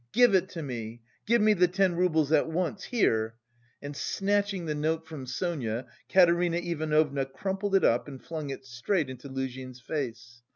Give 0.13 0.33
it 0.33 0.49
to 0.49 0.63
me! 0.63 1.03
Give 1.27 1.43
me 1.43 1.53
the 1.53 1.67
ten 1.67 1.93
roubles 1.95 2.31
at 2.31 2.49
once 2.49 2.85
here!" 2.85 3.35
And 3.83 3.95
snatching 3.95 4.65
the 4.65 4.73
note 4.73 5.05
from 5.05 5.27
Sonia, 5.27 5.85
Katerina 6.11 6.57
Ivanovna 6.57 7.27
crumpled 7.27 7.75
it 7.75 7.83
up 7.83 8.07
and 8.07 8.19
flung 8.19 8.49
it 8.49 8.65
straight 8.65 9.11
into 9.11 9.29
Luzhin's 9.29 9.79
face. 9.79 10.41